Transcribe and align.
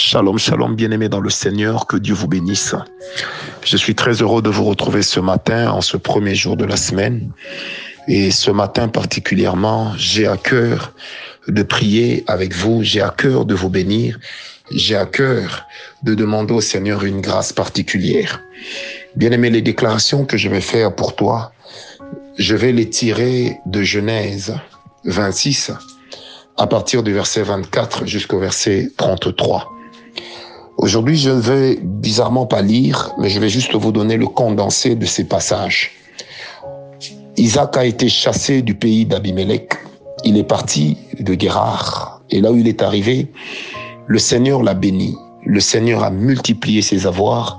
Shalom, 0.00 0.38
shalom, 0.38 0.76
bien-aimés 0.76 1.08
dans 1.08 1.18
le 1.18 1.28
Seigneur, 1.28 1.88
que 1.88 1.96
Dieu 1.96 2.14
vous 2.14 2.28
bénisse. 2.28 2.76
Je 3.64 3.76
suis 3.76 3.96
très 3.96 4.12
heureux 4.22 4.42
de 4.42 4.48
vous 4.48 4.64
retrouver 4.64 5.02
ce 5.02 5.18
matin, 5.18 5.72
en 5.72 5.80
ce 5.80 5.96
premier 5.96 6.36
jour 6.36 6.56
de 6.56 6.64
la 6.64 6.76
semaine. 6.76 7.32
Et 8.06 8.30
ce 8.30 8.52
matin 8.52 8.86
particulièrement, 8.86 9.92
j'ai 9.96 10.28
à 10.28 10.36
cœur 10.36 10.92
de 11.48 11.64
prier 11.64 12.22
avec 12.28 12.54
vous, 12.54 12.84
j'ai 12.84 13.00
à 13.00 13.10
cœur 13.10 13.44
de 13.44 13.56
vous 13.56 13.70
bénir, 13.70 14.20
j'ai 14.70 14.94
à 14.94 15.04
cœur 15.04 15.66
de 16.04 16.14
demander 16.14 16.54
au 16.54 16.60
Seigneur 16.60 17.02
une 17.02 17.20
grâce 17.20 17.52
particulière. 17.52 18.40
Bien-aimés, 19.16 19.50
les 19.50 19.62
déclarations 19.62 20.24
que 20.24 20.36
je 20.36 20.48
vais 20.48 20.60
faire 20.60 20.94
pour 20.94 21.16
toi, 21.16 21.50
je 22.38 22.54
vais 22.54 22.70
les 22.70 22.88
tirer 22.88 23.58
de 23.66 23.82
Genèse 23.82 24.54
26 25.06 25.72
à 26.56 26.68
partir 26.68 27.02
du 27.02 27.12
verset 27.12 27.42
24 27.42 28.06
jusqu'au 28.06 28.38
verset 28.38 28.92
33. 28.96 29.72
Aujourd'hui, 30.78 31.16
je 31.16 31.30
ne 31.30 31.40
vais 31.40 31.76
bizarrement 31.82 32.46
pas 32.46 32.62
lire, 32.62 33.12
mais 33.18 33.28
je 33.28 33.40
vais 33.40 33.48
juste 33.48 33.74
vous 33.74 33.90
donner 33.90 34.16
le 34.16 34.28
condensé 34.28 34.94
de 34.94 35.06
ces 35.06 35.24
passages. 35.24 35.90
Isaac 37.36 37.76
a 37.76 37.84
été 37.84 38.08
chassé 38.08 38.62
du 38.62 38.76
pays 38.76 39.04
d'Abimelech. 39.04 39.72
Il 40.22 40.36
est 40.36 40.44
parti 40.44 40.96
de 41.18 41.34
Guérard. 41.34 42.22
Et 42.30 42.40
là 42.40 42.52
où 42.52 42.56
il 42.56 42.68
est 42.68 42.80
arrivé, 42.80 43.26
le 44.06 44.20
Seigneur 44.20 44.62
l'a 44.62 44.74
béni. 44.74 45.16
Le 45.44 45.58
Seigneur 45.58 46.04
a 46.04 46.10
multiplié 46.10 46.80
ses 46.80 47.08
avoirs. 47.08 47.58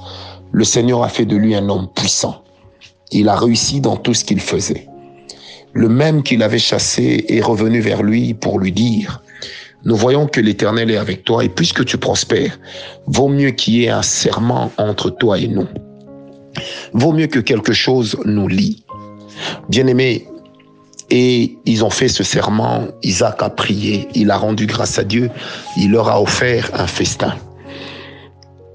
Le 0.54 0.64
Seigneur 0.64 1.04
a 1.04 1.10
fait 1.10 1.26
de 1.26 1.36
lui 1.36 1.56
un 1.56 1.68
homme 1.68 1.90
puissant. 1.94 2.42
Il 3.12 3.28
a 3.28 3.36
réussi 3.36 3.82
dans 3.82 3.98
tout 3.98 4.14
ce 4.14 4.24
qu'il 4.24 4.40
faisait. 4.40 4.88
Le 5.74 5.90
même 5.90 6.24
qu'il 6.24 6.42
avait 6.42 6.58
chassé 6.58 7.26
est 7.28 7.42
revenu 7.42 7.82
vers 7.82 8.02
lui 8.02 8.34
pour 8.34 8.60
lui 8.60 8.72
dire, 8.72 9.22
nous 9.86 9.96
voyons 9.96 10.28
que 10.28 10.42
l'Éternel 10.42 10.92
est 10.92 10.98
avec 10.98 11.24
toi 11.24 11.44
et 11.44 11.50
puisque 11.50 11.86
tu 11.86 11.98
prospères, 11.98 12.60
vaut 13.08 13.30
mieux 13.30 13.52
qu'il 13.52 13.76
y 13.76 13.86
ait 13.86 13.90
un 13.90 14.02
serment 14.02 14.72
entre 14.78 15.10
toi 15.10 15.40
et 15.40 15.48
nous. 15.48 15.68
Vaut 16.94 17.14
mieux 17.14 17.28
que 17.28 17.40
quelque 17.40 17.74
chose 17.74 18.18
nous 18.26 18.48
lie. 18.48 18.84
Bien-aimés, 19.70 20.28
et 21.10 21.58
ils 21.66 21.84
ont 21.84 21.90
fait 21.90 22.08
ce 22.08 22.24
serment, 22.24 22.88
Isaac 23.04 23.42
a 23.42 23.50
prié, 23.50 24.08
il 24.14 24.30
a 24.32 24.38
rendu 24.38 24.66
grâce 24.66 25.00
à 25.00 25.04
Dieu, 25.04 25.32
il 25.78 25.92
leur 25.92 26.08
a 26.08 26.22
offert 26.22 26.70
un 26.74 26.86
festin. 26.86 27.36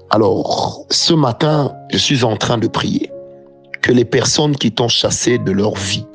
Alors, 0.09 0.85
ce 0.89 1.13
matin, 1.13 1.73
je 1.91 1.97
suis 1.97 2.23
en 2.23 2.35
train 2.35 2.57
de 2.57 2.67
prier 2.67 3.11
que 3.81 3.91
les 3.91 4.05
personnes 4.05 4.55
qui 4.55 4.71
t'ont 4.71 4.87
chassé 4.87 5.37
de 5.37 5.51
leur 5.51 5.75
vie, 5.75 6.05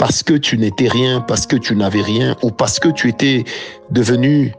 parce 0.00 0.22
que 0.22 0.32
tu 0.32 0.56
n'étais 0.56 0.88
rien, 0.88 1.20
parce 1.20 1.46
que 1.46 1.56
tu 1.56 1.76
n'avais 1.76 2.00
rien, 2.00 2.34
ou 2.40 2.50
parce 2.50 2.80
que 2.80 2.88
tu 2.88 3.10
étais 3.10 3.44
devenu 3.90 4.54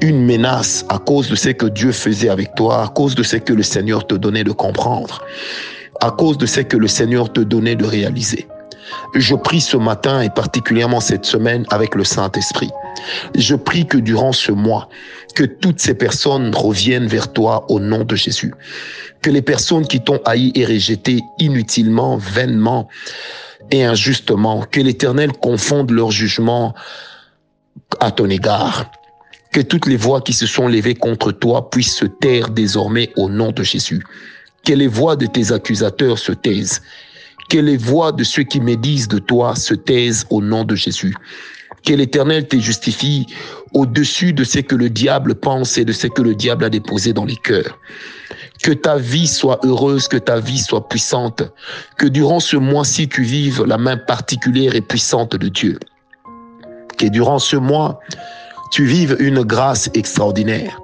une 0.00 0.26
menace 0.26 0.84
à 0.88 0.98
cause 0.98 1.30
de 1.30 1.36
ce 1.36 1.50
que 1.50 1.66
Dieu 1.66 1.92
faisait 1.92 2.28
avec 2.28 2.56
toi, 2.56 2.82
à 2.82 2.88
cause 2.88 3.14
de 3.14 3.22
ce 3.22 3.36
que 3.36 3.52
le 3.52 3.62
Seigneur 3.62 4.04
te 4.04 4.16
donnait 4.16 4.42
de 4.42 4.50
comprendre, 4.50 5.24
à 6.00 6.10
cause 6.10 6.38
de 6.38 6.46
ce 6.46 6.60
que 6.60 6.76
le 6.76 6.88
Seigneur 6.88 7.32
te 7.32 7.40
donnait 7.40 7.76
de 7.76 7.84
réaliser. 7.84 8.48
Je 9.14 9.34
prie 9.34 9.60
ce 9.60 9.76
matin 9.76 10.20
et 10.22 10.30
particulièrement 10.30 11.00
cette 11.00 11.24
semaine 11.24 11.64
avec 11.70 11.94
le 11.94 12.04
Saint-Esprit. 12.04 12.70
Je 13.34 13.54
prie 13.54 13.86
que 13.86 13.98
durant 13.98 14.32
ce 14.32 14.52
mois, 14.52 14.88
que 15.34 15.44
toutes 15.44 15.80
ces 15.80 15.94
personnes 15.94 16.54
reviennent 16.54 17.06
vers 17.06 17.32
toi 17.32 17.64
au 17.70 17.80
nom 17.80 18.04
de 18.04 18.16
Jésus. 18.16 18.54
Que 19.22 19.30
les 19.30 19.42
personnes 19.42 19.86
qui 19.86 20.00
t'ont 20.00 20.20
haï 20.24 20.52
et 20.54 20.64
rejeté 20.64 21.20
inutilement, 21.38 22.16
vainement, 22.16 22.88
et 23.70 23.84
injustement, 23.84 24.64
que 24.70 24.80
l'Éternel 24.80 25.32
confonde 25.32 25.90
leur 25.90 26.10
jugement 26.10 26.74
à 28.00 28.10
ton 28.10 28.28
égard. 28.28 28.90
Que 29.52 29.60
toutes 29.60 29.86
les 29.86 29.96
voix 29.96 30.20
qui 30.20 30.32
se 30.32 30.46
sont 30.46 30.68
levées 30.68 30.94
contre 30.94 31.32
toi 31.32 31.70
puissent 31.70 31.96
se 31.96 32.06
taire 32.06 32.50
désormais 32.50 33.10
au 33.16 33.28
nom 33.28 33.52
de 33.52 33.62
Jésus. 33.62 34.04
Que 34.64 34.72
les 34.72 34.86
voix 34.86 35.16
de 35.16 35.26
tes 35.26 35.52
accusateurs 35.52 36.18
se 36.18 36.32
taisent. 36.32 36.82
Que 37.52 37.58
les 37.58 37.76
voix 37.76 38.12
de 38.12 38.24
ceux 38.24 38.44
qui 38.44 38.62
médisent 38.62 39.08
de 39.08 39.18
toi 39.18 39.54
se 39.54 39.74
taisent 39.74 40.24
au 40.30 40.40
nom 40.40 40.64
de 40.64 40.74
Jésus. 40.74 41.14
Que 41.84 41.92
l'Éternel 41.92 42.48
te 42.48 42.56
justifie 42.56 43.26
au-dessus 43.74 44.32
de 44.32 44.42
ce 44.42 44.60
que 44.60 44.74
le 44.74 44.88
diable 44.88 45.34
pense 45.34 45.76
et 45.76 45.84
de 45.84 45.92
ce 45.92 46.06
que 46.06 46.22
le 46.22 46.34
diable 46.34 46.64
a 46.64 46.70
déposé 46.70 47.12
dans 47.12 47.26
les 47.26 47.36
cœurs. 47.36 47.78
Que 48.62 48.72
ta 48.72 48.96
vie 48.96 49.26
soit 49.26 49.60
heureuse, 49.66 50.08
que 50.08 50.16
ta 50.16 50.40
vie 50.40 50.60
soit 50.60 50.88
puissante, 50.88 51.42
que 51.98 52.06
durant 52.06 52.40
ce 52.40 52.56
mois-ci 52.56 53.06
tu 53.06 53.22
vives 53.22 53.62
la 53.66 53.76
main 53.76 53.98
particulière 53.98 54.74
et 54.74 54.80
puissante 54.80 55.36
de 55.36 55.48
Dieu. 55.48 55.78
Que 56.96 57.08
durant 57.08 57.38
ce 57.38 57.56
mois, 57.56 58.00
tu 58.70 58.86
vives 58.86 59.14
une 59.20 59.42
grâce 59.42 59.90
extraordinaire. 59.92 60.80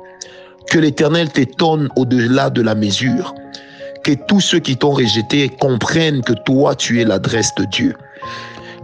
Que 0.70 0.78
l'Éternel 0.78 1.32
t'étonne 1.32 1.88
au-delà 1.96 2.50
de 2.50 2.60
la 2.60 2.74
mesure. 2.74 3.34
Que 4.08 4.14
tous 4.14 4.40
ceux 4.40 4.58
qui 4.58 4.74
t'ont 4.74 4.92
rejeté 4.92 5.50
comprennent 5.50 6.22
que 6.22 6.32
toi, 6.32 6.74
tu 6.74 6.98
es 6.98 7.04
l'adresse 7.04 7.54
de 7.56 7.66
Dieu. 7.66 7.94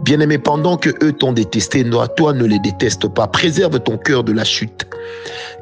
Bien-aimé, 0.03 0.37
pendant 0.37 0.77
que 0.77 0.91
eux 1.03 1.13
t'ont 1.13 1.33
détesté, 1.33 1.83
toi 2.15 2.31
ne 2.31 2.45
les 2.45 2.59
déteste 2.59 3.07
pas. 3.07 3.25
Préserve 3.25 3.79
ton 3.79 3.97
cœur 3.97 4.23
de 4.23 4.31
la 4.31 4.43
chute. 4.43 4.85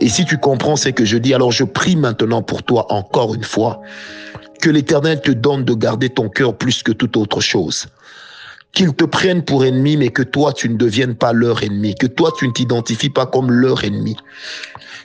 Et 0.02 0.10
si 0.10 0.26
tu 0.26 0.38
comprends 0.38 0.76
ce 0.76 0.90
que 0.90 1.06
je 1.06 1.18
dis, 1.18 1.34
alors 1.34 1.54
je 1.54 1.64
prie 1.64 1.96
maintenant 1.96 2.42
pour 2.42 2.64
toi 2.64 2.92
encore 2.92 3.36
une 3.36 3.46
fois 3.46 3.80
que 4.62 4.70
l'Éternel 4.70 5.22
te 5.22 5.32
donne 5.32 5.64
de 5.64 5.74
garder 5.76 6.10
ton 6.10 6.28
cœur 6.28 6.58
plus 6.58 6.84
que 6.84 6.92
toute 6.92 7.16
autre 7.16 7.40
chose. 7.40 7.88
Qu'ils 8.74 8.94
te 8.96 9.06
prennent 9.06 9.46
pour 9.46 9.64
ennemi, 9.66 9.98
mais 9.98 10.10
que 10.10 10.24
toi, 10.24 10.52
tu 10.52 10.68
ne 10.68 10.76
deviennes 10.76 11.16
pas 11.16 11.32
leur 11.32 11.62
ennemi, 11.62 11.94
que 11.94 12.08
toi, 12.08 12.32
tu 12.36 12.48
ne 12.48 12.54
t'identifies 12.54 13.12
pas 13.12 13.28
comme 13.28 13.52
leur 13.52 13.84
ennemi. 13.84 14.18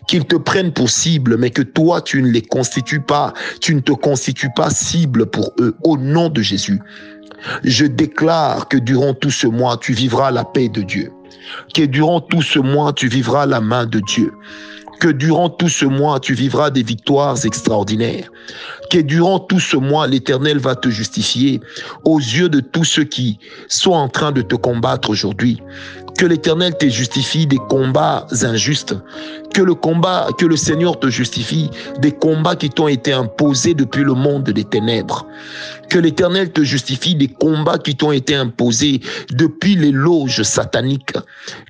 Qu'ils 0.06 0.24
te 0.24 0.36
prennent 0.36 0.72
pour 0.72 0.88
cible, 0.88 1.36
mais 1.36 1.50
que 1.50 1.60
toi, 1.60 2.00
tu 2.00 2.22
ne 2.22 2.28
les 2.28 2.40
constitues 2.40 3.02
pas, 3.02 3.34
tu 3.60 3.74
ne 3.74 3.80
te 3.80 3.92
constitues 3.92 4.48
pas 4.56 4.70
cible 4.70 5.26
pour 5.26 5.52
eux, 5.60 5.76
au 5.84 5.98
nom 5.98 6.30
de 6.30 6.40
Jésus. 6.40 6.80
Je 7.62 7.84
déclare 7.84 8.68
que 8.68 8.78
durant 8.78 9.12
tout 9.12 9.30
ce 9.30 9.46
mois, 9.46 9.76
tu 9.76 9.92
vivras 9.92 10.30
la 10.30 10.44
paix 10.44 10.70
de 10.70 10.80
Dieu. 10.80 11.12
Que 11.74 11.82
durant 11.82 12.20
tout 12.20 12.42
ce 12.42 12.58
mois, 12.58 12.94
tu 12.94 13.08
vivras 13.08 13.44
la 13.44 13.60
main 13.60 13.84
de 13.84 14.00
Dieu. 14.00 14.32
Que 14.98 15.08
durant 15.08 15.50
tout 15.50 15.68
ce 15.68 15.84
mois, 15.84 16.20
tu 16.20 16.34
vivras 16.34 16.70
des 16.70 16.82
victoires 16.82 17.36
extraordinaires. 17.44 18.30
Que 18.90 18.98
durant 18.98 19.38
tout 19.38 19.60
ce 19.60 19.76
mois, 19.76 20.06
l'Éternel 20.06 20.58
va 20.58 20.74
te 20.74 20.88
justifier 20.88 21.60
aux 22.04 22.18
yeux 22.18 22.48
de 22.48 22.60
tous 22.60 22.84
ceux 22.84 23.04
qui 23.04 23.38
sont 23.68 23.92
en 23.92 24.08
train 24.08 24.32
de 24.32 24.42
te 24.42 24.54
combattre 24.54 25.10
aujourd'hui. 25.10 25.62
Que 26.18 26.26
l'Éternel 26.26 26.76
te 26.76 26.88
justifie 26.88 27.46
des 27.46 27.58
combats 27.68 28.26
injustes. 28.42 28.96
Que 29.54 29.62
le 29.62 30.56
Seigneur 30.56 30.98
te 30.98 31.08
justifie 31.08 31.70
des 32.00 32.12
combats 32.12 32.56
qui 32.56 32.70
t'ont 32.70 32.88
été 32.88 33.12
imposés 33.12 33.74
depuis 33.74 34.02
le 34.02 34.14
monde 34.14 34.44
des 34.44 34.64
ténèbres. 34.64 35.26
Que 35.88 35.98
l'Éternel 35.98 36.52
te 36.52 36.62
justifie 36.62 37.14
des 37.14 37.28
combats 37.28 37.78
qui 37.78 37.96
t'ont 37.96 38.12
été 38.12 38.34
imposés 38.34 39.00
depuis 39.30 39.76
les 39.76 39.92
loges 39.92 40.42
sataniques. 40.42 41.14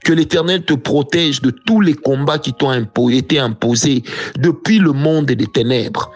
Que 0.03 0.13
l'Éternel 0.13 0.65
te 0.65 0.75
protège 0.75 1.43
de 1.43 1.51
tous 1.51 1.81
les 1.81 1.95
combats 1.95 2.39
qui 2.39 2.53
t'ont 2.53 2.73
été 3.11 3.39
imposés 3.39 4.03
depuis 4.39 4.79
le 4.79 4.93
monde 4.93 5.27
des 5.27 5.47
ténèbres. 5.47 6.11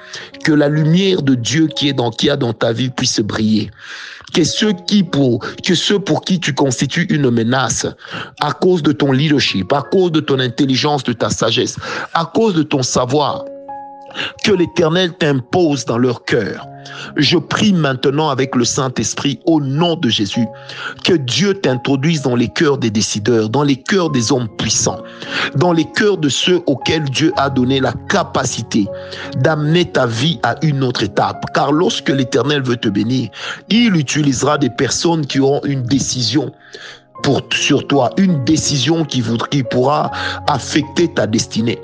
La 0.55 0.69
lumière 0.69 1.23
de 1.23 1.35
Dieu 1.35 1.69
qui 1.69 1.89
est 1.89 1.93
dans, 1.93 2.11
qui 2.11 2.31
a 2.31 2.37
dans 2.37 2.53
ta 2.53 2.73
vie 2.73 2.91
puisse 2.91 3.21
briller. 3.21 3.71
Que 4.33 4.45
ceux 4.45 4.73
qui 4.87 5.03
pour 5.03 5.45
que 5.63 5.75
ceux 5.75 5.99
pour 5.99 6.25
qui 6.25 6.41
tu 6.41 6.55
constitues 6.55 7.07
une 7.11 7.31
menace 7.31 7.87
à 8.41 8.53
cause 8.53 8.83
de 8.83 8.93
ton 8.93 9.13
leadership, 9.13 9.71
à 9.73 9.83
cause 9.83 10.11
de 10.11 10.21
ton 10.21 10.39
intelligence, 10.39 11.05
de 11.05 11.13
ta 11.13 11.29
sagesse, 11.29 11.77
à 12.15 12.25
cause 12.25 12.55
de 12.55 12.63
ton 12.63 12.83
savoir, 12.83 13.45
que 14.45 14.53
l'Éternel 14.53 15.13
t'impose 15.15 15.85
dans 15.85 15.99
leur 15.99 16.25
cœur. 16.25 16.67
Je 17.17 17.39
prie 17.39 17.73
maintenant 17.73 18.31
avec 18.31 18.57
le 18.57 18.65
Saint-Esprit 18.65 19.39
au 19.47 19.61
nom 19.61 19.97
de 19.97 20.09
Jésus 20.09 20.47
que 21.05 21.15
Dieu 21.15 21.55
t'introduise 21.55 22.23
dans 22.23 22.35
les 22.35 22.49
cœurs 22.49 22.79
des 22.79 22.91
décideurs, 22.91 23.49
dans 23.49 23.63
les 23.63 23.77
cœurs 23.77 24.11
des 24.11 24.33
hommes 24.33 24.49
puissants, 24.59 25.03
dans 25.57 25.73
les 25.73 25.85
cœurs 25.93 26.19
de 26.19 26.29
ceux 26.29 26.61
auxquels 26.67 27.05
Dieu 27.05 27.33
a 27.37 27.51
donné 27.51 27.81
la 27.81 27.93
capacité 28.09 28.87
d'amener 29.37 29.91
ta 29.91 30.07
vie 30.07 30.39
à 30.43 30.57
une 30.63 30.83
autre 30.83 31.03
étape. 31.03 31.45
Car 31.55 31.73
lorsque 31.73 32.09
l'Éternel 32.09 32.63
veut 32.63 32.77
te 32.77 32.89
bénir, 32.89 33.31
il 33.69 33.97
utilisera 33.97 34.59
des 34.59 34.71
personnes 34.71 35.27
qui 35.27 35.41
auront 35.41 35.63
une 35.65 35.83
décision 35.83 36.53
sur 37.53 37.87
toi, 37.87 38.11
une 38.17 38.45
décision 38.45 39.05
qui, 39.05 39.21
voudra, 39.21 39.47
qui 39.49 39.63
pourra 39.63 40.11
affecter 40.49 41.09
ta 41.09 41.27
destinée. 41.27 41.79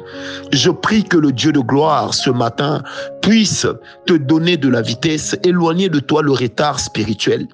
Je 0.52 0.70
prie 0.70 1.04
que 1.04 1.16
le 1.16 1.32
Dieu 1.32 1.52
de 1.52 1.60
gloire 1.60 2.14
ce 2.14 2.30
matin 2.30 2.82
puisse 3.22 3.66
te 4.06 4.14
donner 4.14 4.56
de 4.56 4.68
la 4.68 4.82
vitesse, 4.82 5.36
éloigner 5.44 5.88
de 5.88 6.00
toi 6.00 6.22
le 6.22 6.32
retard 6.32 6.80
spirituel 6.80 7.46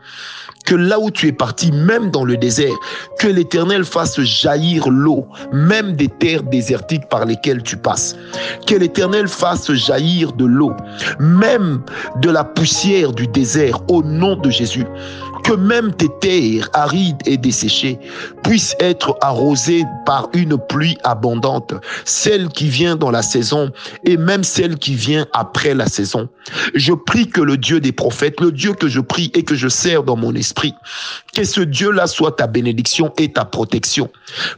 que 0.64 0.74
là 0.74 0.98
où 0.98 1.10
tu 1.10 1.28
es 1.28 1.32
parti, 1.32 1.70
même 1.72 2.10
dans 2.10 2.24
le 2.24 2.36
désert, 2.36 2.74
que 3.18 3.28
l'Éternel 3.28 3.84
fasse 3.84 4.20
jaillir 4.20 4.88
l'eau, 4.88 5.26
même 5.52 5.94
des 5.94 6.08
terres 6.08 6.42
désertiques 6.42 7.08
par 7.08 7.26
lesquelles 7.26 7.62
tu 7.62 7.76
passes. 7.76 8.16
Que 8.66 8.74
l'Éternel 8.74 9.28
fasse 9.28 9.70
jaillir 9.72 10.32
de 10.32 10.46
l'eau, 10.46 10.72
même 11.20 11.82
de 12.22 12.30
la 12.30 12.44
poussière 12.44 13.12
du 13.12 13.26
désert, 13.26 13.78
au 13.88 14.02
nom 14.02 14.36
de 14.36 14.50
Jésus 14.50 14.86
que 15.44 15.52
même 15.52 15.94
tes 15.94 16.08
terres 16.20 16.68
arides 16.72 17.20
et 17.26 17.36
desséchées 17.36 17.98
puissent 18.42 18.74
être 18.80 19.16
arrosées 19.20 19.84
par 20.06 20.28
une 20.32 20.56
pluie 20.56 20.96
abondante, 21.04 21.74
celle 22.04 22.48
qui 22.48 22.68
vient 22.68 22.96
dans 22.96 23.10
la 23.10 23.22
saison 23.22 23.70
et 24.04 24.16
même 24.16 24.42
celle 24.42 24.76
qui 24.78 24.94
vient 24.94 25.26
après 25.32 25.74
la 25.74 25.86
saison. 25.86 26.28
Je 26.74 26.94
prie 26.94 27.28
que 27.28 27.42
le 27.42 27.58
Dieu 27.58 27.78
des 27.78 27.92
prophètes, 27.92 28.40
le 28.40 28.52
Dieu 28.52 28.72
que 28.72 28.88
je 28.88 29.00
prie 29.00 29.30
et 29.34 29.44
que 29.44 29.54
je 29.54 29.68
sers 29.68 30.02
dans 30.02 30.16
mon 30.16 30.34
esprit, 30.34 30.74
que 31.34 31.44
ce 31.44 31.60
Dieu-là 31.60 32.06
soit 32.06 32.32
ta 32.32 32.46
bénédiction 32.46 33.12
et 33.18 33.32
ta 33.32 33.44
protection, 33.44 34.10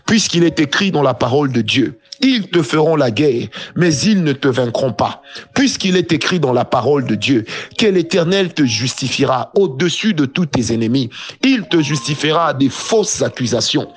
puisqu'il 0.07 0.45
est 0.45 0.61
écrit 0.61 0.93
dans 0.93 1.03
la 1.03 1.15
parole 1.15 1.51
de 1.51 1.63
Dieu. 1.63 1.99
Ils 2.21 2.49
te 2.49 2.63
feront 2.63 2.97
la 2.97 3.11
guerre, 3.11 3.49
mais 3.75 3.95
ils 3.95 4.23
ne 4.23 4.33
te 4.33 4.49
vaincront 4.49 4.93
pas. 4.93 5.23
Puisqu'il 5.55 5.97
est 5.97 6.13
écrit 6.13 6.41
dans 6.41 6.53
la 6.53 6.65
parole 6.65 7.07
de 7.07 7.15
Dieu 7.15 7.45
que 7.79 7.87
l'Éternel 7.87 8.55
te 8.55 8.65
justifiera 8.65 9.51
au-dessus 9.55 10.15
de 10.15 10.25
tous 10.25 10.47
tes 10.47 10.73
ennemis. 10.73 11.11
Il 11.43 11.69
te 11.69 11.81
justifiera 11.81 12.55
des 12.55 12.69
fausses 12.69 13.23
accusations. 13.23 13.89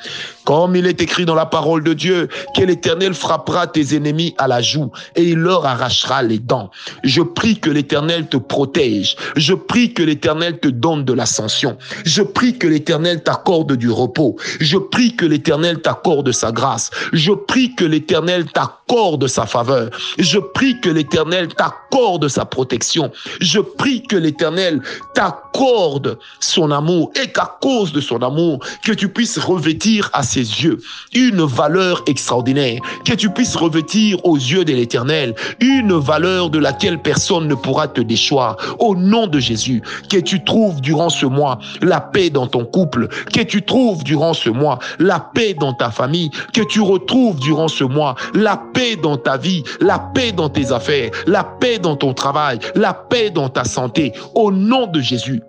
Comme 0.49 0.75
il 0.75 0.87
est 0.87 0.99
écrit 0.99 1.25
dans 1.25 1.35
la 1.35 1.45
parole 1.45 1.83
de 1.83 1.93
Dieu, 1.93 2.27
que 2.55 2.63
l'Éternel 2.63 3.13
frappera 3.13 3.67
tes 3.67 3.95
ennemis 3.95 4.33
à 4.39 4.47
la 4.47 4.63
joue 4.63 4.91
et 5.15 5.21
il 5.21 5.37
leur 5.37 5.63
arrachera 5.63 6.23
les 6.23 6.39
dents. 6.39 6.71
Je 7.03 7.21
prie 7.21 7.59
que 7.59 7.69
l'Éternel 7.69 8.27
te 8.29 8.37
protège. 8.37 9.15
Je 9.35 9.53
prie 9.53 9.93
que 9.93 10.01
l'Éternel 10.01 10.59
te 10.59 10.67
donne 10.67 11.05
de 11.05 11.13
l'ascension. 11.13 11.77
Je 12.03 12.23
prie 12.23 12.57
que 12.57 12.65
l'Éternel 12.65 13.21
t'accorde 13.21 13.73
du 13.73 13.91
repos. 13.91 14.37
Je 14.59 14.79
prie 14.79 15.15
que 15.15 15.27
l'Éternel 15.27 15.81
t'accorde 15.81 16.31
sa 16.31 16.51
grâce. 16.51 16.89
Je 17.13 17.31
prie 17.31 17.75
que 17.75 17.85
l'Éternel 17.85 18.45
t'accorde 18.45 19.27
sa 19.27 19.45
faveur. 19.45 19.91
Je 20.17 20.39
prie 20.39 20.81
que 20.81 20.89
l'Éternel 20.89 21.49
t'accorde 21.49 22.27
sa 22.27 22.45
protection. 22.45 23.11
Je 23.39 23.59
prie 23.59 24.01
que 24.01 24.15
l'Éternel 24.15 24.81
t'accorde 25.13 26.17
son 26.39 26.71
amour 26.71 27.11
et 27.21 27.31
qu'à 27.31 27.55
cause 27.61 27.93
de 27.93 28.01
son 28.01 28.23
amour, 28.23 28.65
que 28.83 28.93
tu 28.93 29.09
puisses 29.09 29.37
revêtir 29.37 30.09
à 30.13 30.23
ses 30.23 30.38
yeux. 30.39 30.79
Une 31.13 31.43
valeur 31.43 32.03
extraordinaire, 32.07 32.79
que 33.05 33.13
tu 33.13 33.29
puisses 33.29 33.55
revêtir 33.55 34.23
aux 34.25 34.37
yeux 34.37 34.65
de 34.65 34.73
l'Éternel. 34.73 35.35
Une 35.59 35.93
valeur 35.93 36.49
de 36.49 36.59
laquelle 36.59 37.01
personne 37.01 37.47
ne 37.47 37.55
pourra 37.55 37.87
te 37.87 38.01
déchoir. 38.01 38.57
Au 38.79 38.95
nom 38.95 39.27
de 39.27 39.39
Jésus, 39.39 39.81
que 40.09 40.17
tu 40.17 40.43
trouves 40.43 40.81
durant 40.81 41.09
ce 41.09 41.25
mois 41.25 41.59
la 41.81 42.01
paix 42.01 42.29
dans 42.29 42.47
ton 42.47 42.65
couple, 42.65 43.07
que 43.33 43.41
tu 43.41 43.61
trouves 43.61 44.03
durant 44.03 44.33
ce 44.33 44.49
mois 44.49 44.79
la 44.99 45.19
paix 45.19 45.53
dans 45.53 45.73
ta 45.73 45.91
famille, 45.91 46.29
que 46.53 46.61
tu 46.61 46.81
retrouves 46.81 47.39
durant 47.39 47.67
ce 47.67 47.83
mois 47.83 48.15
la 48.33 48.57
paix 48.73 48.95
dans 48.95 49.17
ta 49.17 49.37
vie, 49.37 49.63
la 49.81 49.99
paix 49.99 50.31
dans 50.31 50.49
tes 50.49 50.71
affaires, 50.71 51.11
la 51.27 51.43
paix 51.43 51.79
dans 51.79 51.95
ton 51.95 52.13
travail, 52.13 52.59
la 52.75 52.93
paix 52.93 53.29
dans 53.29 53.49
ta 53.49 53.63
santé. 53.63 54.13
Au 54.35 54.51
nom 54.51 54.87
de 54.87 54.99
Jésus, 54.99 55.41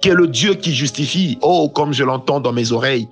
que 0.00 0.10
le 0.10 0.26
Dieu 0.26 0.54
qui 0.54 0.74
justifie, 0.74 1.38
oh, 1.42 1.68
comme 1.68 1.92
je 1.92 2.04
l'entends 2.04 2.40
dans 2.40 2.52
mes 2.52 2.72
oreilles, 2.72 3.08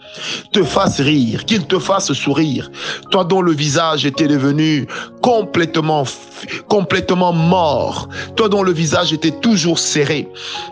te 0.53 0.63
fasse 0.63 1.01
rire, 1.01 1.45
qu'il 1.45 1.67
te 1.67 1.79
fasse 1.79 2.13
sourire. 2.13 2.71
Toi 3.11 3.25
dont 3.25 3.43
le 3.43 3.53
visage 3.53 4.07
était 4.07 4.29
devenu 4.29 4.87
complètement, 5.23 6.05
complètement 6.69 7.33
mort. 7.33 8.09
Toi 8.37 8.49
dont 8.49 8.63
le 8.63 8.73
visage 8.73 9.13
était 9.13 9.31
toujours 9.31 9.79
serré. 9.79 10.29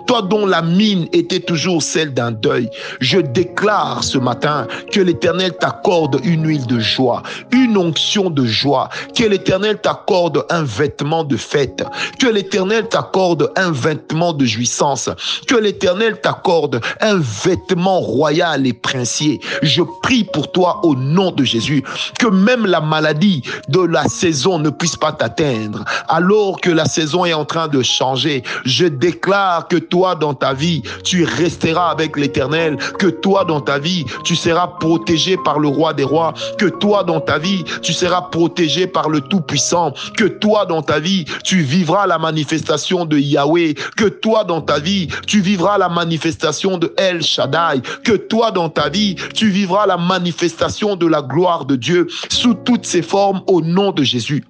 Toi 0.06 0.22
dont 0.22 0.46
la 0.46 0.62
mine 0.62 1.06
était 1.12 1.40
toujours 1.40 1.82
celle 1.82 2.14
d'un 2.14 2.32
deuil. 2.32 2.70
Je 3.00 3.18
déclare 3.18 4.02
ce 4.02 4.18
matin 4.18 4.66
que 4.92 5.00
l'Éternel 5.00 5.52
t'accorde 5.58 6.20
une 6.24 6.46
huile 6.46 6.66
de 6.66 6.78
joie, 6.78 7.22
une 7.52 7.76
onction 7.76 8.30
de 8.30 8.44
joie, 8.46 8.88
que 9.14 9.24
l'Éternel 9.24 9.78
t'accorde 9.78 10.46
un 10.48 10.62
vêtement 10.62 11.24
de 11.24 11.36
fête, 11.36 11.84
que 12.18 12.26
l'Éternel 12.26 12.88
t'accorde 12.88 13.52
un 13.56 13.72
vêtement 13.72 14.32
de 14.32 14.44
jouissance, 14.44 15.10
que 15.46 15.56
l'Éternel 15.56 16.05
t'accorde 16.14 16.80
un 17.00 17.18
vêtement 17.18 18.00
royal 18.00 18.66
et 18.66 18.72
princier. 18.72 19.40
Je 19.62 19.82
prie 20.02 20.24
pour 20.24 20.52
toi 20.52 20.80
au 20.84 20.94
nom 20.94 21.30
de 21.30 21.44
Jésus 21.44 21.82
que 22.18 22.26
même 22.26 22.66
la 22.66 22.80
maladie 22.80 23.42
de 23.68 23.80
la 23.80 24.04
saison 24.04 24.58
ne 24.58 24.70
puisse 24.70 24.96
pas 24.96 25.12
t'atteindre. 25.12 25.84
Alors 26.08 26.60
que 26.60 26.70
la 26.70 26.84
saison 26.84 27.24
est 27.24 27.34
en 27.34 27.44
train 27.44 27.68
de 27.68 27.82
changer, 27.82 28.42
je 28.64 28.86
déclare 28.86 29.68
que 29.68 29.76
toi 29.76 30.14
dans 30.14 30.34
ta 30.34 30.52
vie, 30.52 30.82
tu 31.04 31.24
resteras 31.24 31.90
avec 31.90 32.16
l'éternel, 32.16 32.76
que 32.98 33.06
toi 33.06 33.44
dans 33.44 33.60
ta 33.60 33.78
vie, 33.78 34.04
tu 34.24 34.36
seras 34.36 34.68
protégé 34.80 35.36
par 35.44 35.58
le 35.58 35.68
roi 35.68 35.94
des 35.94 36.04
rois, 36.04 36.34
que 36.58 36.66
toi 36.66 37.04
dans 37.04 37.20
ta 37.20 37.38
vie, 37.38 37.64
tu 37.82 37.92
seras 37.92 38.22
protégé 38.22 38.86
par 38.86 39.08
le 39.08 39.20
Tout-Puissant, 39.20 39.92
que 40.16 40.24
toi 40.24 40.66
dans 40.66 40.82
ta 40.82 40.98
vie, 40.98 41.24
tu 41.44 41.60
vivras 41.60 42.06
la 42.06 42.18
manifestation 42.18 43.04
de 43.04 43.18
Yahweh, 43.18 43.74
que 43.96 44.06
toi 44.06 44.44
dans 44.44 44.60
ta 44.60 44.78
vie, 44.78 45.08
tu 45.26 45.40
vivras 45.40 45.78
la 45.78 45.88
manifestation 45.96 46.76
de 46.76 46.92
El 46.98 47.22
Shaddai, 47.22 47.80
que 48.04 48.12
toi 48.12 48.50
dans 48.50 48.68
ta 48.68 48.90
vie, 48.90 49.16
tu 49.34 49.48
vivras 49.48 49.86
la 49.86 49.96
manifestation 49.96 50.94
de 50.94 51.06
la 51.06 51.22
gloire 51.22 51.64
de 51.64 51.74
Dieu 51.74 52.06
sous 52.28 52.54
toutes 52.54 52.84
ses 52.84 53.02
formes 53.02 53.40
au 53.46 53.62
nom 53.62 53.92
de 53.92 54.02
Jésus. 54.02 54.44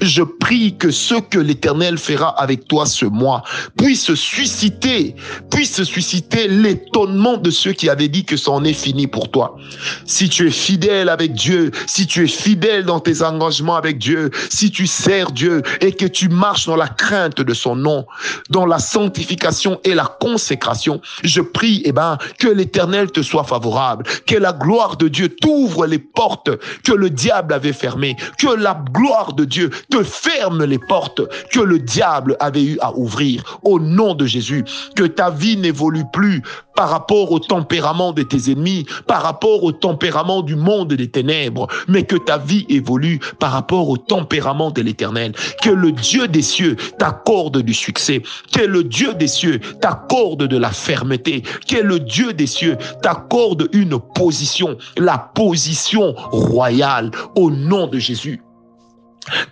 Je 0.00 0.22
prie 0.22 0.76
que 0.76 0.90
ce 0.90 1.14
que 1.14 1.38
l'Éternel 1.38 1.98
fera 1.98 2.28
avec 2.40 2.66
toi 2.68 2.86
ce 2.86 3.04
mois 3.04 3.42
puisse 3.76 4.14
susciter, 4.14 5.14
puisse 5.50 5.82
susciter 5.84 6.48
l'étonnement 6.48 7.36
de 7.36 7.50
ceux 7.50 7.72
qui 7.72 7.88
avaient 7.88 8.08
dit 8.08 8.24
que 8.24 8.36
c'en 8.36 8.64
est 8.64 8.72
fini 8.72 9.06
pour 9.06 9.30
toi. 9.30 9.56
Si 10.04 10.28
tu 10.28 10.48
es 10.48 10.50
fidèle 10.50 11.08
avec 11.08 11.32
Dieu, 11.32 11.70
si 11.86 12.06
tu 12.06 12.24
es 12.24 12.28
fidèle 12.28 12.84
dans 12.84 13.00
tes 13.00 13.22
engagements 13.22 13.76
avec 13.76 13.98
Dieu, 13.98 14.30
si 14.50 14.70
tu 14.70 14.86
sers 14.86 15.30
Dieu 15.30 15.62
et 15.80 15.92
que 15.92 16.06
tu 16.06 16.28
marches 16.28 16.66
dans 16.66 16.76
la 16.76 16.88
crainte 16.88 17.40
de 17.40 17.54
son 17.54 17.76
nom, 17.76 18.06
dans 18.50 18.66
la 18.66 18.78
sanctification 18.78 19.80
et 19.84 19.94
la 19.94 20.06
consécration, 20.20 21.00
je 21.22 21.40
prie, 21.40 21.82
eh 21.84 21.92
ben, 21.92 22.18
que 22.38 22.48
l'Éternel 22.48 23.10
te 23.10 23.22
soit 23.22 23.44
favorable, 23.44 24.04
que 24.26 24.36
la 24.36 24.52
gloire 24.52 24.96
de 24.96 25.08
Dieu 25.08 25.28
t'ouvre 25.28 25.86
les 25.86 25.98
portes 25.98 26.50
que 26.84 26.92
le 26.92 27.10
diable 27.10 27.54
avait 27.54 27.72
fermées, 27.72 28.16
que 28.38 28.54
la 28.54 28.82
gloire 28.92 29.32
de 29.32 29.44
Dieu 29.44 29.67
te 29.90 30.02
ferme 30.02 30.64
les 30.64 30.78
portes 30.78 31.22
que 31.50 31.60
le 31.60 31.78
diable 31.78 32.36
avait 32.40 32.64
eu 32.64 32.78
à 32.80 32.94
ouvrir 32.94 33.58
au 33.62 33.78
nom 33.78 34.14
de 34.14 34.26
Jésus. 34.26 34.64
Que 34.96 35.04
ta 35.04 35.30
vie 35.30 35.56
n'évolue 35.56 36.04
plus 36.12 36.42
par 36.78 36.90
rapport 36.90 37.32
au 37.32 37.40
tempérament 37.40 38.12
de 38.12 38.22
tes 38.22 38.52
ennemis, 38.52 38.86
par 39.08 39.22
rapport 39.22 39.64
au 39.64 39.72
tempérament 39.72 40.42
du 40.42 40.54
monde 40.54 40.94
des 40.94 41.10
ténèbres, 41.10 41.66
mais 41.88 42.04
que 42.04 42.14
ta 42.14 42.38
vie 42.38 42.66
évolue 42.68 43.18
par 43.40 43.50
rapport 43.50 43.88
au 43.88 43.96
tempérament 43.96 44.70
de 44.70 44.82
l'éternel. 44.82 45.32
Que 45.60 45.70
le 45.70 45.90
Dieu 45.90 46.28
des 46.28 46.42
cieux 46.42 46.76
t'accorde 46.98 47.62
du 47.62 47.74
succès, 47.74 48.22
que 48.52 48.62
le 48.62 48.84
Dieu 48.84 49.12
des 49.14 49.26
cieux 49.26 49.58
t'accorde 49.80 50.44
de 50.44 50.56
la 50.56 50.70
fermeté, 50.70 51.42
que 51.66 51.78
le 51.78 51.98
Dieu 51.98 52.32
des 52.32 52.46
cieux 52.46 52.76
t'accorde 53.02 53.68
une 53.72 53.98
position, 54.14 54.78
la 54.96 55.18
position 55.18 56.14
royale 56.30 57.10
au 57.34 57.50
nom 57.50 57.88
de 57.88 57.98
Jésus. 57.98 58.40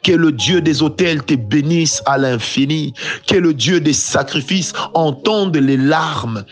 Que 0.02 0.12
le 0.12 0.33
Dieu 0.33 0.61
des 0.61 0.83
autels 0.83 1.23
te 1.23 1.35
bénisse 1.35 2.02
à 2.06 2.18
l'infini. 2.18 2.95
Que 3.26 3.37
le 3.37 3.54
Dieu 3.54 3.80
des 3.80 3.92
sacrifices 3.92 4.73
entende 4.95 5.56
les 5.56 5.76
larmes 5.76 6.45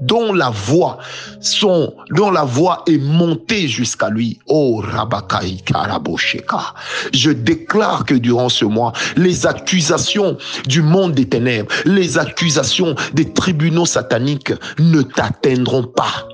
dont 0.00 0.32
la 0.32 0.50
voix 0.50 0.98
sont, 1.40 1.94
dont 2.10 2.30
la 2.30 2.44
voix 2.44 2.82
est 2.86 2.98
montée 2.98 3.68
jusqu'à 3.68 4.08
lui. 4.10 4.38
Oh, 4.46 4.82
Rabakai 4.84 5.58
Karabosheka. 5.64 6.74
Je 7.12 7.30
déclare 7.30 8.04
que 8.04 8.14
durant 8.14 8.48
ce 8.48 8.64
mois, 8.64 8.92
les 9.16 9.46
accusations 9.46 10.36
du 10.66 10.82
monde 10.82 11.12
des 11.12 11.28
ténèbres, 11.28 11.72
les 11.84 12.18
accusations 12.18 12.94
des 13.14 13.32
tribunaux 13.32 13.86
sataniques 13.86 14.52
ne 14.78 15.02
t'atteindront 15.02 15.84
pas 15.84 16.28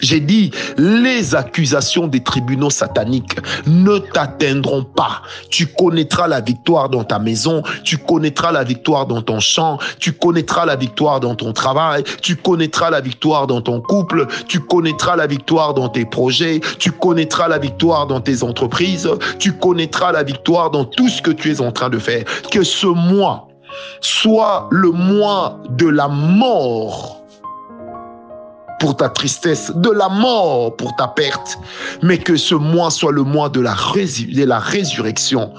j'ai 0.00 0.20
dit, 0.20 0.50
les 0.76 1.34
accusations 1.34 2.06
des 2.06 2.22
tribunaux 2.22 2.70
sataniques 2.70 3.38
ne 3.66 3.98
t'atteindront 3.98 4.84
pas. 4.84 5.22
Tu 5.50 5.66
connaîtras 5.66 6.28
la 6.28 6.40
victoire 6.40 6.88
dans 6.88 7.04
ta 7.04 7.18
maison, 7.18 7.62
tu 7.84 7.98
connaîtras 7.98 8.52
la 8.52 8.64
victoire 8.64 9.06
dans 9.06 9.22
ton 9.22 9.40
champ, 9.40 9.78
tu 9.98 10.12
connaîtras 10.12 10.66
la 10.66 10.76
victoire 10.76 11.20
dans 11.20 11.34
ton 11.34 11.52
travail, 11.52 12.04
tu 12.22 12.36
connaîtras 12.36 12.90
la 12.90 13.00
victoire 13.00 13.46
dans 13.46 13.60
ton 13.60 13.80
couple, 13.80 14.26
tu 14.48 14.60
connaîtras 14.60 15.16
la 15.16 15.26
victoire 15.26 15.74
dans 15.74 15.88
tes 15.88 16.04
projets, 16.04 16.60
tu 16.78 16.92
connaîtras 16.92 17.48
la 17.48 17.58
victoire 17.58 18.06
dans 18.06 18.20
tes 18.20 18.42
entreprises, 18.42 19.08
tu 19.38 19.52
connaîtras 19.52 20.12
la 20.12 20.22
victoire 20.22 20.70
dans 20.70 20.84
tout 20.84 21.08
ce 21.08 21.22
que 21.22 21.30
tu 21.30 21.52
es 21.52 21.60
en 21.60 21.72
train 21.72 21.90
de 21.90 21.98
faire. 21.98 22.24
Que 22.50 22.62
ce 22.62 22.86
mois 22.86 23.48
soit 24.00 24.68
le 24.70 24.90
mois 24.90 25.58
de 25.70 25.88
la 25.88 26.08
mort 26.08 27.23
pour 28.80 28.96
ta 28.96 29.08
tristesse, 29.08 29.72
de 29.74 29.90
la 29.90 30.08
mort 30.08 30.76
pour 30.76 30.94
ta 30.96 31.08
perte, 31.08 31.58
mais 32.02 32.18
que 32.18 32.36
ce 32.36 32.54
mois 32.54 32.90
soit 32.90 33.12
le 33.12 33.22
mois 33.22 33.48
de 33.48 33.60
la, 33.60 33.74
de 33.74 34.44
la 34.44 34.58
résurrection 34.58 35.52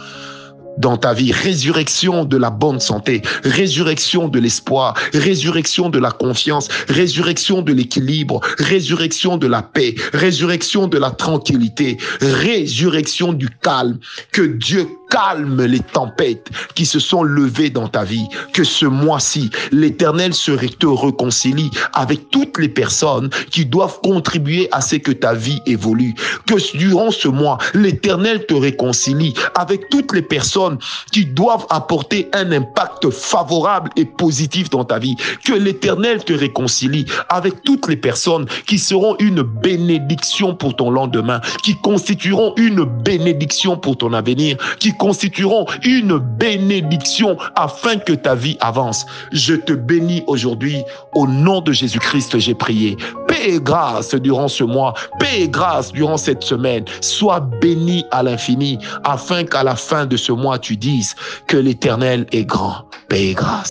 dans 0.78 0.98
ta 0.98 1.14
vie, 1.14 1.32
résurrection 1.32 2.26
de 2.26 2.38
la 2.38 2.50
bonne 2.50 2.80
santé, 2.80 3.22
résurrection 3.44 4.28
de 4.28 4.40
l'espoir, 4.40 4.96
résurrection 5.14 5.90
de 5.90 6.00
la 6.00 6.12
confiance, 6.12 6.68
résurrection 6.90 7.62
de 7.62 7.74
l'équilibre, 7.74 8.42
résurrection 8.60 9.38
de 9.38 9.48
la 9.48 9.62
paix, 9.62 9.96
résurrection 10.14 10.88
de 10.88 10.98
la 10.98 11.12
tranquillité, 11.12 11.98
résurrection 12.22 13.34
du 13.34 13.50
calme. 13.50 14.00
Que 14.32 14.42
Dieu 14.42 14.88
calme 15.16 15.64
les 15.64 15.80
tempêtes 15.80 16.50
qui 16.76 16.86
se 16.86 17.00
sont 17.00 17.24
levées 17.24 17.70
dans 17.70 17.88
ta 17.88 18.04
vie. 18.04 18.28
Que 18.52 18.66
ce 18.66 18.86
mois-ci, 18.86 19.50
l'Éternel 19.72 20.34
serait 20.34 20.68
te 20.68 20.88
réconcilie 20.88 21.72
avec 21.94 22.30
toutes 22.32 22.58
les 22.58 22.68
personnes 22.68 23.30
qui 23.50 23.66
doivent 23.66 24.02
contribuer 24.02 24.68
à 24.74 24.82
ce 24.82 24.98
que 24.98 25.14
ta 25.14 25.34
vie 25.34 25.62
évolue. 25.66 26.16
Que 26.46 26.56
durant 26.78 27.12
ce 27.12 27.30
mois, 27.30 27.58
l'Éternel 27.74 28.46
te 28.46 28.56
réconcilie 28.56 29.34
avec 29.56 29.88
toutes 29.90 30.14
les 30.14 30.22
personnes 30.22 30.78
qui 31.14 31.26
doivent 31.26 31.66
apporter 31.70 32.28
un 32.34 32.52
impact 32.52 33.10
favorable 33.10 33.92
et 33.96 34.04
positif 34.04 34.70
dans 34.70 34.84
ta 34.84 35.00
vie. 35.00 35.16
Que 35.46 35.54
l'Éternel 35.54 36.26
te 36.26 36.34
réconcilie 36.34 37.06
avec 37.30 37.64
toutes 37.64 37.88
les 37.88 37.96
personnes 37.96 38.48
qui 38.68 38.78
seront 38.78 39.16
une 39.20 39.44
bénédiction 39.44 40.56
pour 40.56 40.76
ton 40.76 40.92
lendemain, 40.92 41.40
qui 41.64 41.76
constitueront 41.82 42.54
une 42.58 42.84
bénédiction 42.84 43.78
pour 43.78 43.98
ton 43.98 44.12
avenir, 44.12 44.58
qui 44.80 44.92
constitueront 45.06 45.68
une 45.84 46.18
bénédiction 46.18 47.38
afin 47.56 47.98
que 47.98 48.14
ta 48.14 48.34
vie 48.34 48.58
avance. 48.60 49.06
Je 49.32 49.54
te 49.54 49.72
bénis 49.72 50.24
aujourd'hui 50.26 50.82
au 51.14 51.28
nom 51.28 51.62
de 51.62 51.72
Jésus-Christ, 51.72 52.40
j'ai 52.40 52.56
prié. 52.56 52.98
Paix 53.28 53.52
et 53.54 53.60
grâce 53.60 54.16
durant 54.16 54.48
ce 54.48 54.64
mois, 54.64 54.96
paix 55.20 55.42
et 55.42 55.48
grâce 55.48 55.92
durant 55.92 56.18
cette 56.18 56.42
semaine. 56.42 56.86
Sois 57.02 57.40
béni 57.40 58.04
à 58.10 58.24
l'infini 58.24 58.80
afin 59.04 59.44
qu'à 59.44 59.62
la 59.62 59.76
fin 59.76 60.08
de 60.08 60.18
ce 60.18 60.32
mois, 60.32 60.58
tu 60.58 60.76
dises 60.76 61.14
que 61.46 61.58
l'Éternel 61.58 62.26
est 62.32 62.46
grand. 62.46 62.86
Paix 63.08 63.28
et 63.28 63.34
grâce. 63.36 63.70